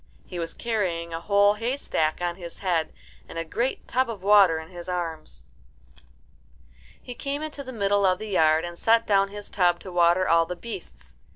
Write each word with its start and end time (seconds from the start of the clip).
He 0.25 0.39
was 0.39 0.55
carrying 0.55 1.13
a 1.13 1.19
whole 1.21 1.53
haystack 1.53 2.21
on 2.21 2.35
his 2.35 2.57
head 2.57 2.91
and 3.29 3.37
a 3.37 3.45
great 3.45 3.87
tub 3.87 4.09
of 4.09 4.23
water 4.23 4.57
in 4.57 4.69
his 4.69 4.89
arms. 4.89 5.43
He 6.99 7.13
came 7.13 7.43
into 7.43 7.63
the 7.63 7.71
middle 7.71 8.03
of 8.03 8.17
the 8.17 8.29
yard, 8.29 8.65
and 8.65 8.79
set 8.79 9.05
down 9.05 9.27
his 9.27 9.47
tub 9.51 9.79
to 9.81 9.91
water 9.91 10.27
all 10.27 10.47
the 10.47 10.55
beasts. 10.55 11.17